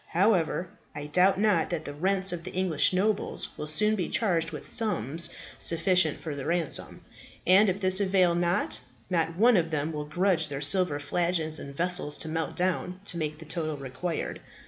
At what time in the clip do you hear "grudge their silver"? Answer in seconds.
10.05-10.97